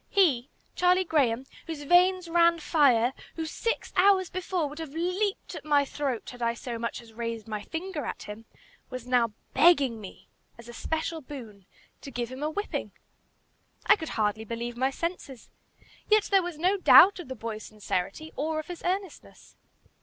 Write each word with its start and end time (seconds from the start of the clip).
He, 0.09 0.49
Charlie 0.75 1.03
Graham, 1.03 1.45
whose 1.67 1.83
veins 1.83 2.27
ran 2.27 2.57
fire, 2.57 3.13
who, 3.35 3.45
six 3.45 3.93
hours 3.95 4.31
before, 4.31 4.67
would 4.67 4.79
have 4.79 4.95
leaped 4.95 5.53
at 5.53 5.63
my 5.63 5.85
throat 5.85 6.27
had 6.31 6.41
I 6.41 6.55
so 6.55 6.79
much 6.79 7.03
as 7.03 7.13
raised 7.13 7.47
my 7.47 7.61
finger 7.61 8.03
at 8.03 8.23
him, 8.23 8.45
was 8.89 9.05
now 9.05 9.33
begging 9.53 10.01
me, 10.01 10.27
as 10.57 10.67
a 10.67 10.73
special 10.73 11.21
boon, 11.21 11.67
to 12.01 12.09
give 12.09 12.29
him 12.29 12.41
a 12.41 12.49
whipping! 12.49 12.93
I 13.85 13.95
could 13.95 14.09
hardly 14.17 14.43
believe 14.43 14.75
my 14.75 14.89
senses. 14.89 15.51
Yet 16.09 16.23
there 16.31 16.41
was 16.41 16.57
no 16.57 16.77
doubt 16.77 17.19
of 17.19 17.27
the 17.27 17.35
boy's 17.35 17.61
sincerity, 17.61 18.33
or 18.35 18.57
of 18.59 18.65
his 18.69 18.81
earnestness. 18.83 19.55